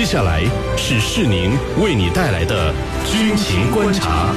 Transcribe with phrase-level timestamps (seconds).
[0.00, 0.42] 接下来
[0.78, 2.72] 是世宁为你带来的
[3.04, 4.34] 军情观察。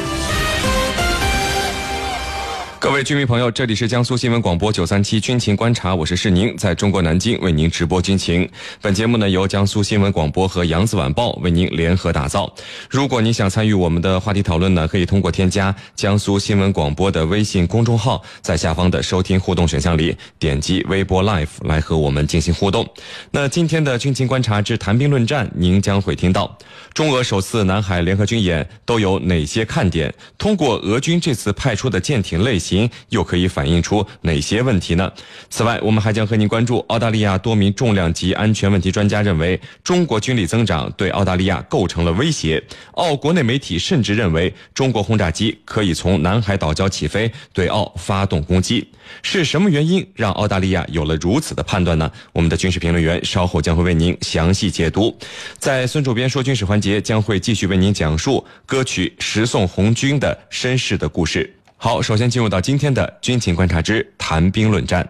[2.84, 8.48] 各位军民朋友，这里是江苏新闻广播九三七军情观察，我是世宁，在中国南京为您直播军情。
[8.82, 12.54] 本节目呢由江苏新闻广播和扬子晚报为您联合打造。
[12.90, 22.86] 如果您想参与我们的话题讨论呢，可以通过添加江苏新闻广播的微信公众号，在下方的收听互动选项里点击微博 Live 来和我们进行互动。
[23.32, 26.58] 那今天的军情观察之谈兵论战，您将会听到
[26.94, 30.14] 中俄首次南海联合军演都有哪些看点？
[30.38, 32.73] 通过俄军这次派出的舰艇类型。
[33.10, 35.12] 又可以反映出哪些问题呢？
[35.50, 42.62] 此外，我们还将和您关注澳大利亚多名重量级安全问题专家认为，中国军力增长对澳大利亚构成了威胁。
[42.94, 48.88] 澳国内媒体甚至认为，中国轰炸机可以从南海岛礁起飞，对澳发动攻击。
[49.22, 52.10] 是什么原因让澳大利亚有了如此的判断呢？
[52.32, 55.16] 我们的军事评论员稍后将会为您详细解读。
[55.60, 61.54] 在孙主编说军事环节，将会继续为您讲述歌曲《十送红军》的身世的故事。
[61.84, 65.06] 好，首先进入到今天的军情观察之谈兵论战。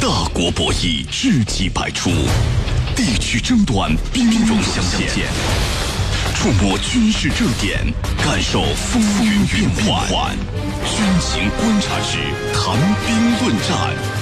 [0.00, 2.08] 大国博弈，知己百出；
[2.94, 5.26] 地区争端，兵戎相见。
[6.36, 7.80] 触摸军事热点，
[8.22, 10.36] 感受风云变幻。
[10.84, 12.18] 军情观察之
[12.54, 14.15] 谈兵论战。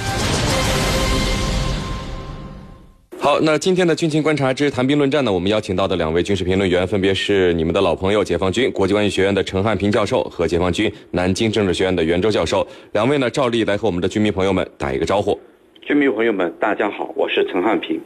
[3.24, 5.32] 好，那今天的军情观察之谈兵论战呢？
[5.32, 12.68] 我们邀请到的两位军事评论员分别是你们的老朋友，解放军国际关系学院的陈汉平教授和解放军南京政治学院的袁周教授。
[12.92, 15.40] 两位呢，照例来和我们的军迷朋友们打一个招呼。
[15.80, 17.98] 军迷朋友们，大家好，我是陈汉平。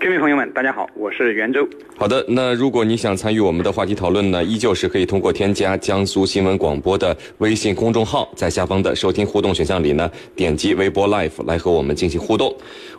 [0.00, 1.66] 军迷朋友们，大家好，我是袁周。
[1.96, 12.54] 好的，那如果你想参与我们的话题讨论呢，依旧是可以通过添加江苏新闻广播的微信公众号，在下方的收听互动选项里呢，点击微博 Live 来和我们进行互动。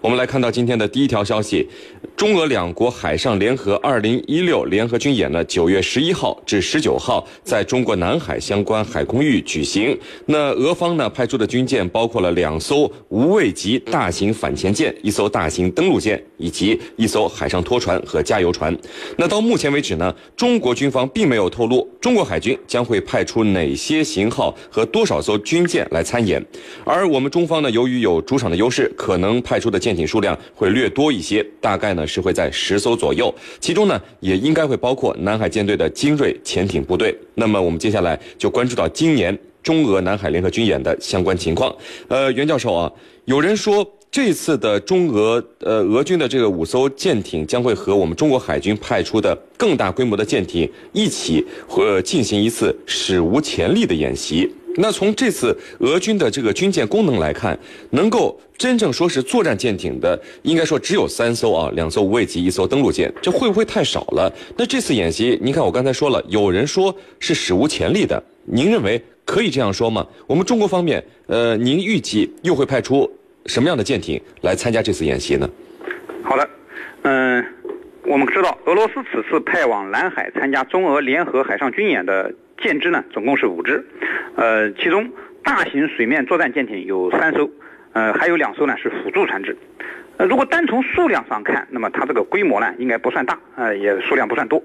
[0.05, 1.67] 我们来看到今天的第一条消息，
[2.15, 9.97] 中俄两国海上联合二零一六联合军演呢，九月十一号至十九号在中国南海相关海空域举行。
[10.27, 18.77] 那俄方呢派出的军舰包括了两艘无畏级大型反潜舰、一艘大型登陆舰以及一艘海上拖船和加油船。
[19.17, 26.45] 那到目前为止呢，中国军方并没有透露中国海军将会派出哪些型号和多少艘军舰来参演。
[26.83, 33.33] 而我们中方呢，由于有主场的优势，可能派出的舰艇数量会略多一些，大概呢是会在十艘左右。
[33.59, 37.17] 其中呢，也应该会包括南海舰队的精锐潜艇部队。
[37.33, 41.75] 那么我们接下来就关注到今年中俄南海联合军演的相关情况。
[42.07, 42.91] 呃，袁教授啊，
[43.25, 43.85] 有人说。
[44.11, 54.49] 这次的中俄呃俄军的这个五艘舰艇将会和我们中国海军派出的更大规模的舰艇一起会进行一次史无前例的演习。
[54.77, 57.57] 那从这次俄军的这个军舰功能来看，
[57.91, 64.31] 能够真正说是作战舰艇的，应该说只有三艘啊，两艘无畏级，一艘登陆舰，这会不会太少了？
[64.57, 70.05] 那这次演习，您看我刚才说了，有人说是史无前例的，您认为可以这样说吗？
[70.27, 73.09] 我们中国方面，呃，您预计又会派出？
[73.47, 75.47] 什么样的舰艇来参加这次演习呢？
[76.23, 76.49] 好的，
[77.03, 77.45] 嗯，
[78.07, 83.83] 我们知道俄罗斯此次派往南海参加中俄联合海上军演的舰只呢，总共是五只，
[84.35, 85.09] 呃，其中
[85.43, 87.49] 大型水面作战舰艇有三艘，
[87.93, 89.55] 呃，还有两艘呢是辅助船只。
[90.17, 94.63] 呃，如果单从数量上看，那么它这个规模呢应该不算大，呃，也数量不算多，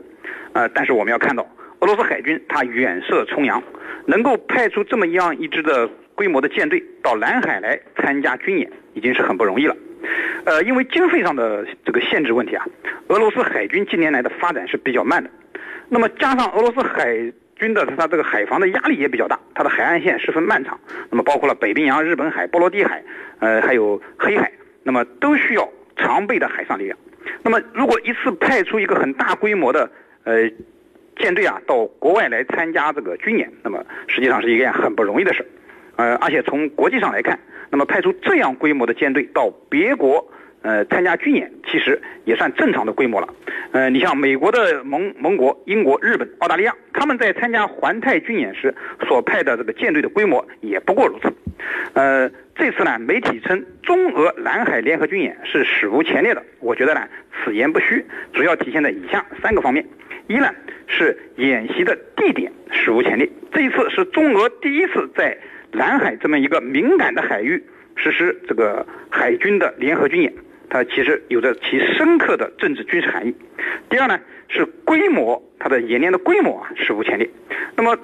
[0.52, 1.46] 呃，但是我们要看到
[1.80, 3.62] 俄罗斯海军它远涉重洋，
[4.06, 5.88] 能够派出这么样一支的。
[6.16, 9.74] 规模的舰队到南海来参加军演已经是很不容易了，
[10.44, 12.66] 呃，因为经费上的这个限制问题啊，
[13.08, 15.30] 俄罗斯海军近年来的发展是比较慢的。
[15.88, 23.02] 那么加上俄罗斯海军的它这个海防的压力也比较大，它的海岸线十分漫长，那么包括了北冰洋、日本海、波罗的海，
[23.38, 24.50] 呃，还有黑海，
[24.82, 26.98] 那么都需要常备的海上力量。
[27.42, 29.90] 那么如果一次派出一个很大规模的
[30.24, 30.50] 呃
[31.18, 35.46] 舰队啊到国外来参加这个军演，那么实际上是一件很不容易的事。
[35.96, 37.38] 呃，而且从国际上来看，
[37.68, 40.26] 那么派出这样规模的舰队到别国，
[40.62, 43.28] 呃，参加军演，其实也算正常的规模了。
[43.72, 48.74] 呃，你像美国的盟盟国、英国、日本、澳大利亚，他们在参加环太军演时
[49.06, 51.32] 所派的这个舰队的规模也不过如此。
[51.94, 57.08] 呃，这次呢，媒体称中俄南海联合军演是史无前例的，我觉得呢，
[57.44, 59.84] 此言不虚，主要体现在以下三个方面：
[60.26, 60.50] 一呢
[60.86, 65.36] 是演习的地点史无前例，这一次是中俄第一次在
[65.72, 67.62] 南海这么一个敏感的海域
[67.96, 70.32] 实施这个海军的联合军演，
[70.70, 73.34] 它其实有着其深刻的政治军事含义。
[73.90, 74.18] 第二呢，
[74.48, 77.28] 是规模，它的演练的规模啊史无前例。
[77.76, 77.98] 那么，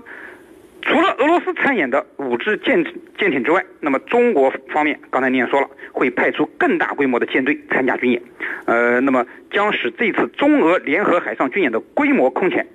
[0.82, 2.84] 除了俄罗斯参演的五支舰
[3.16, 8.20] 舰艇之外，那么中国方面刚才您也说了，会派出更大规模的舰队参加军演，
[8.66, 12.66] 呃，那么将使这次中俄联合海上军演的规模空前。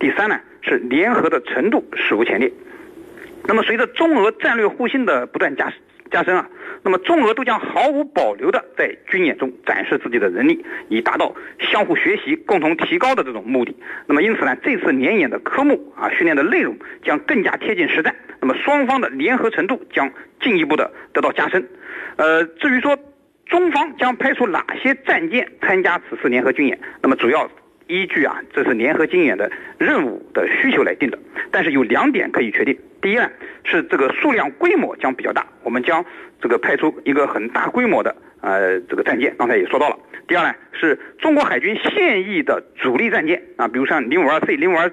[0.00, 2.52] 第三呢，是联合的程度史无前例。
[3.44, 5.72] 那么随着中俄战略互信的不断加
[6.10, 6.48] 加深啊。
[6.86, 13.74] 那么中俄都将毫无保留地在军演中展示自己的能力，以达到相互学习、共同提高的这种目的。
[14.06, 18.14] 那么因此呢，这次联演的科目啊，训练的内容将更加贴近实战。
[18.40, 20.08] 那么双方的联合程度将
[20.40, 21.68] 进一步的得到加深。
[22.18, 22.96] 呃，至于说
[23.46, 27.50] 中方将派出哪些战舰参加此次联合军演，那么主要。
[27.86, 31.18] 依据啊，这是联合军演的任务的需求来定的。
[31.50, 33.30] 但是有两点可以确定：第一呢，
[33.64, 36.04] 是这个数量规模将比较大，我们将
[36.40, 39.98] 这个派出一个很大规模的呃这个战舰，刚才也说到了。
[40.26, 44.90] 第二呢，是中国海军现役的主力战舰啊，比如像零五二 C、零五二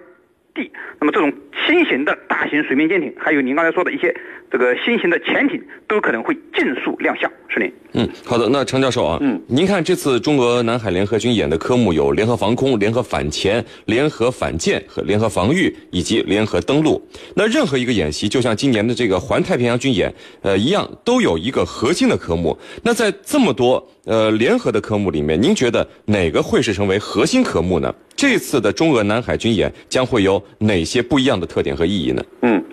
[0.54, 1.34] D，那么这种
[1.66, 4.16] 新型的大型水面舰艇，还有您刚才说的一些。
[4.52, 7.74] 这个新型的潜艇都可能会尽速亮相，是您。
[7.94, 8.50] 嗯，好的。
[8.50, 17.02] 那程教授啊，嗯，您看这次中俄南海联合军演的科目有联合防空、联合反潜、联合反舰和联合防御以及联合登陆。
[17.36, 22.58] 那任何一个演习，就像今年的这个环太平洋军演，呃一样，都有一个核心的科目。
[22.82, 27.94] 那在这么多呃联合的科目里面，您觉得哪个会是成为核心科目呢？
[28.16, 32.24] 这次的中俄南海军演将会有哪些不一样的特点和意义呢？
[32.42, 32.64] 嗯。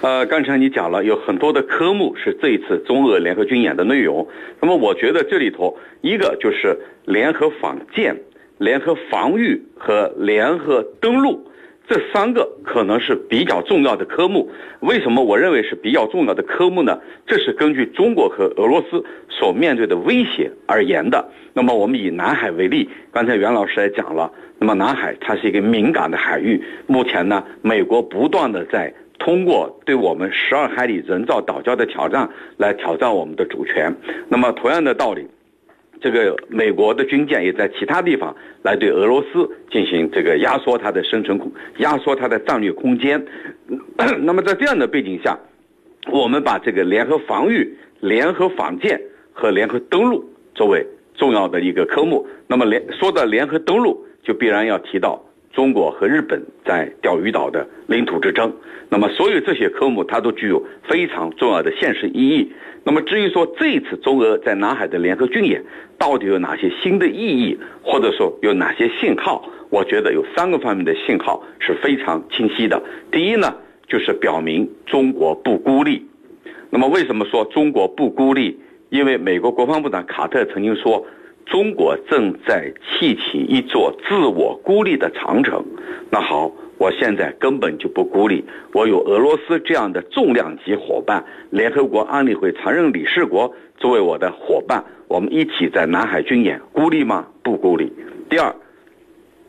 [0.00, 4.24] 呃，刚才你讲了有很多的科目是这一次中俄联合军演的内容。
[4.60, 8.14] 那么那么我觉得这里头一个就是联合反舰、
[8.58, 11.42] 联合防御和联合登陆
[11.88, 14.50] 这三个可能是比较重要的科目。
[14.80, 17.00] 为什么我认为是比较重要的科目呢？
[17.26, 21.26] 这是根据中国和俄罗斯所面对的威胁而言的。
[21.54, 28.92] 那么我们以南海为例，刚才袁老师也讲了，那么南海它是一个敏感的海域，目前呢，美国不断的在。
[29.18, 33.94] 通过对我们十二海里人造岛礁的挑战来挑战我们的主权。
[34.28, 35.26] 那么同样的道理，
[36.00, 43.22] 这个美国的军舰也在其他地方来对俄罗斯进行这个压缩它的生存空，压缩它的战略空间。
[44.20, 45.36] 那么在这样的背景下，
[46.10, 49.00] 我们把这个联合防御、联合反舰
[49.32, 50.24] 和联合登陆
[50.54, 52.26] 作为重要的一个科目。
[52.46, 55.22] 那么联说到联合登陆，就必然要提到。
[55.58, 58.52] 中国和日本在钓鱼岛的领土之争，
[58.88, 62.52] 那么所有这些科目它都具有非常重要的现实意义。
[62.84, 65.60] 那么至于说这一次中俄在南海的联合军演
[65.98, 72.80] 到底有哪些新的意义，或者说有哪些信号，我觉得有三个方面的信号是非常清晰的。
[73.10, 73.52] 第一呢，
[73.88, 76.06] 就是表明中国不孤立。
[76.70, 78.56] 那么为什么说中国不孤立？
[78.90, 81.04] 因为美国国防部长卡特曾经说。
[81.48, 85.64] 中国正在砌起一座自我孤立的长城。
[86.10, 97.26] 那好，我现在根本就不孤立，我有俄罗斯这样的重量级伙伴，联合国安理会常任理事国作为我的伙伴，我们一起在南海军演，孤立吗？
[97.42, 97.90] 不孤立。
[98.28, 98.54] 第二，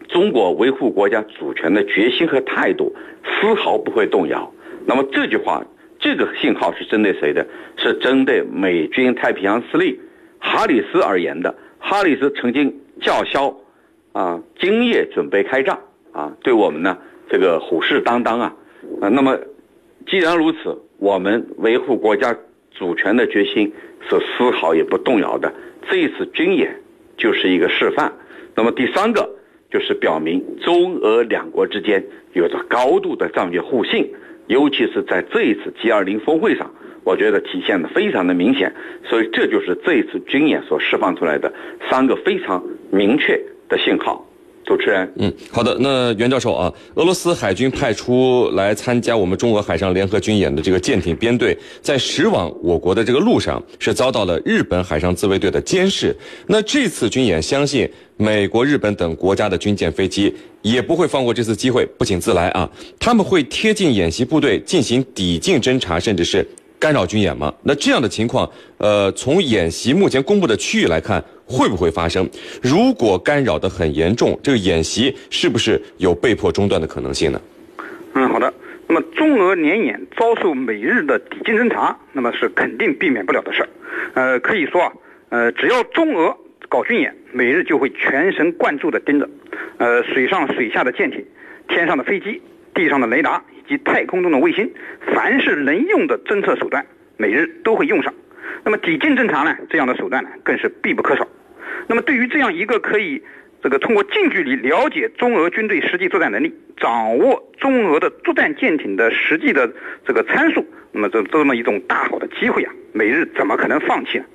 [0.07, 4.49] 中国维护国家主权的决心和态度丝毫不会动摇。
[4.85, 5.61] 那么这句话，
[5.99, 7.45] 这个信号是针对谁的？
[7.75, 9.99] 是针对美军太平洋司令
[10.39, 11.53] 哈里斯而言的。
[11.79, 13.55] 哈里斯曾经叫嚣，
[14.11, 15.79] 啊，今夜准备开战，
[16.11, 16.97] 啊，对我们呢，
[17.29, 18.55] 这个虎视眈眈啊，
[19.01, 19.39] 啊，那么，
[20.05, 22.35] 既然如此，我们维护国家
[22.77, 23.73] 主权的决心
[24.07, 25.51] 是丝毫也不动摇的。
[25.89, 26.75] 这一次军演
[27.17, 28.13] 就是一个示范。
[28.55, 29.29] 那么第三个
[29.71, 34.13] 就是表明中俄两国之间有着高度的战略互信，
[34.47, 36.69] 尤其是在这一次 G20 峰会上。
[37.03, 38.73] 我觉得体现的非常的明显，
[39.09, 41.51] 所以这就是这一次军演所释放出来的
[41.89, 44.25] 三个非常明确的信号。
[44.65, 56.15] 主持人，嗯，好的，那袁教授啊，俄罗斯海军派出来参加我们中俄海上联合军演的这个舰艇编队，在驶往我国的这个路上是遭到了日本海上自卫队的监视。
[56.45, 62.69] 那这次军演，相信美国、日本等国家的军舰、飞机也不会放过这次机会，不请自来啊！
[62.99, 66.45] 他们会贴近演习部队进行抵近侦察，甚至是。
[66.79, 67.53] 干扰军演吗？
[67.63, 72.27] 那这样的情况，呃，从演习目前公布的区域来看，会不会发生？
[72.63, 77.41] 如果干扰的很严重，这个演习是不是有被迫中断的可能性呢？
[78.13, 78.51] 嗯，好的。
[78.87, 83.69] 那么中俄联演遭受美日的抵近侦察，那么是肯定避免不了的事儿。
[84.13, 84.93] 呃，可以说啊，
[85.29, 86.35] 呃，只要中俄
[86.69, 89.29] 搞军演，美日就会全神贯注地盯着。
[89.77, 91.23] 呃，水上水下的舰艇，
[91.67, 92.41] 天上的飞机，
[92.73, 93.43] 地上的雷达。
[93.69, 94.69] 及太空中的卫星，
[95.13, 96.85] 凡是能用的侦测手段，
[97.15, 98.13] 美日都会用上。
[98.65, 99.55] 那么抵近侦察呢？
[99.69, 101.25] 这样的手段呢，更是必不可少。
[101.87, 103.23] 那么对于这样一个可以
[103.63, 109.71] 这个通过近距离了解中俄军队实际作战能力，掌握中俄的作战舰艇的实际的
[110.05, 114.25] 这个参数，那么这这么一种大好的机会啊，美日怎么可能放弃呢？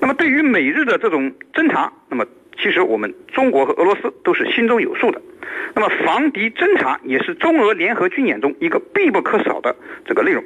[0.00, 2.26] 那么对于美日的这种侦察，那么
[2.58, 5.20] 其实我们中国和俄罗斯都是心中有数的。
[5.74, 10.42] 那么防敌侦察也是中俄联合军演中一个必不可少的这个内容。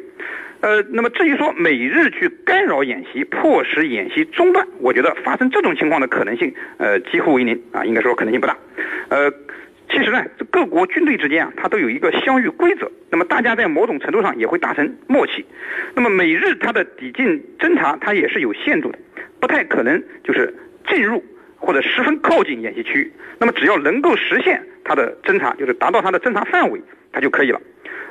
[0.61, 8.57] 呃，那么至于说美日去干扰演习，迫使演习中断，我觉得发生这种情况的可能性，呃，几乎为零啊，应该说可能性不大。
[9.09, 9.31] 呃，
[9.89, 15.45] 其实呢，各国军队之间啊，它都有一个相遇规则，那么大家在某种程度上也会达成默契。
[15.95, 18.99] 那么美日它的抵近侦察，它也是有限度的，
[19.39, 20.53] 不太可能就是
[20.89, 21.23] 进入
[21.59, 23.13] 或者十分靠近演习区域。
[23.39, 26.81] 那么只要能够实现它的侦察，就是达到它的侦察范围，
[27.13, 27.61] 它就可以了。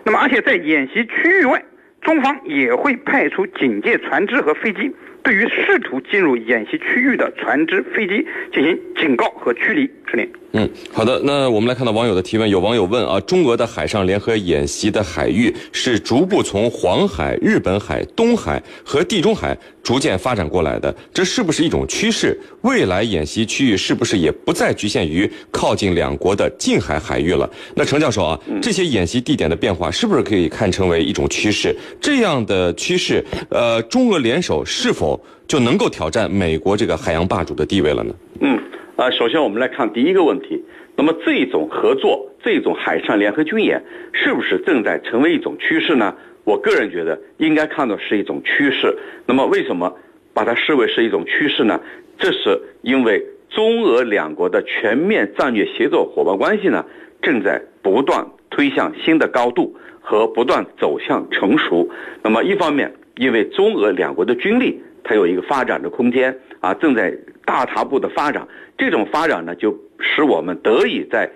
[0.04, 1.64] 那么而且在演习区域外。
[2.00, 4.90] 中方也会派出警戒船只和飞机，
[5.24, 9.90] 对于试图进入演习区域的船只、飞机进行警告和驱离。
[10.10, 10.32] 是令。
[10.54, 11.20] 嗯，好的。
[11.26, 22.38] 那我们来看到网友的提问，有网友问啊，中俄的海上联合演习的海域是逐步从黄海、日本海、东海和地中海逐渐发展过来的，这是不是一种趋势？
[22.64, 27.50] 未来演习区域是不是也不再局限于靠近两国的近海海域了？
[27.74, 31.74] 那程教授啊，这些演习地点的变化是不是可以看成为一种趋势？
[32.02, 35.18] 这样的趋势，呃，中俄联手是否
[35.48, 38.14] 就能够挑战美国这个海洋霸主的地位了呢？
[38.42, 38.60] 嗯。
[38.98, 40.62] 啊，首先我们来看第一个问题，
[40.98, 46.14] 那么这种合作，这种海上联合军演，是不是正在成为一种趋势呢？
[46.48, 48.98] 我个人觉得应该看作是一种趋势。
[49.26, 49.94] 那么为什么
[50.34, 51.78] 把它视为是一种趋势呢？
[52.18, 56.86] 这是因为中俄两国的全面战略协作伙伴关系呢，
[57.22, 61.90] 正在不断推向新的高度和不断走向成熟。
[62.24, 67.14] 那么一方面，因为中俄两国的军力它有一个发展的空间啊，正在
[67.44, 68.48] 大踏步的发展。
[68.78, 71.30] 这种发展呢，就使我们得以在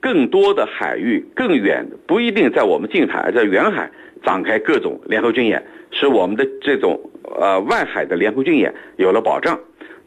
[0.00, 3.90] 更多的海域、更远不一定在我们近海，在远海
[4.22, 7.00] 展开各种联合军演，使我们的这种
[7.38, 9.58] 呃外海的联合军演有了保障。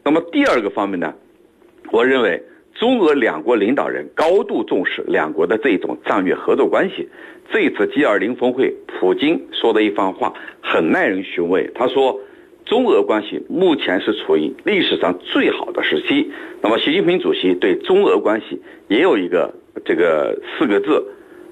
[0.02, 1.14] 那么第二个方面呢，
[1.90, 2.42] 我认为
[2.74, 7.08] 中俄两国领导人高度重视两国的这种战略合作关系。
[7.52, 11.70] 这次 G20 峰会，普京说的一番话很耐人寻味。
[11.74, 12.20] 他说。
[12.66, 16.32] 中俄关系目前是处于历史上最好的时期。
[16.62, 19.52] 那么，习近平主席对中俄关系也有一个
[19.84, 21.04] 这个四个字，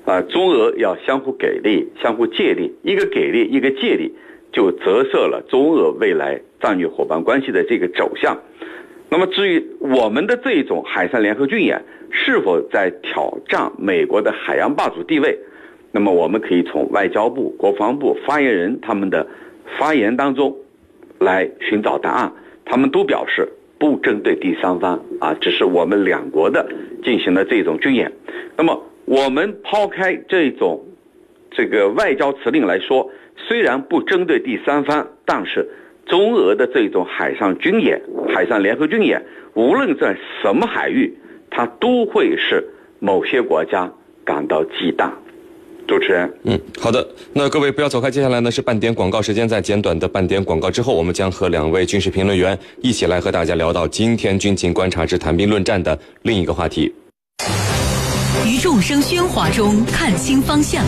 [0.04, 4.12] 啊，中俄要相互给力、相互借力，一个给力，一个借力，
[4.52, 8.38] 就折射了中俄未来战略伙伴关系的这个走向。
[9.08, 15.38] 那么，至于我们的这种海上联合军演是否在挑战美国的海洋霸主地位，
[15.90, 19.26] 那么我们可以从外交部、国防部发言人他们的
[19.78, 20.56] 发言当中。
[21.18, 22.32] 来寻找答案，
[22.64, 26.68] 他们都表示不针对第三方啊，只是我们两国的
[27.04, 28.10] 进行了这种军演。
[28.56, 30.84] 那么我们抛开这种
[31.50, 35.68] 这个外交辞令来说，虽然不针对第三方，但是
[36.06, 38.00] 中俄的这种海上军演、
[38.32, 39.22] 海上联合军演，
[39.54, 41.12] 无论在什么海域，
[41.50, 42.64] 它都会使
[43.00, 43.90] 某些国家
[44.24, 45.10] 感到忌惮。
[45.88, 56.94] 主持人，嗯，好的，那各位不要走开，接下来呢是半点广告时间，在简短的半点广告之后，我们将和两位军事评论员一起来和大家聊到今天军情观察之谈兵论战的另一个话题。
[58.44, 60.84] 于众生喧哗中看清方向，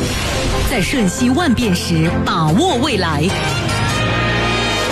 [0.70, 3.22] 在瞬息万变时把握未来。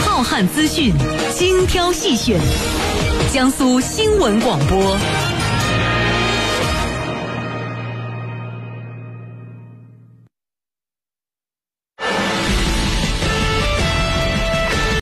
[0.04, 0.94] 浩瀚资讯，
[1.34, 2.38] 精挑细选，
[3.32, 4.96] 江苏新闻广播。